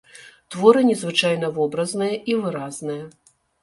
[0.55, 3.03] Творы незвычайна вобразныя і выразныя.